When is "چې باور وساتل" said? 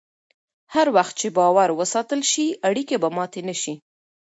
1.21-2.21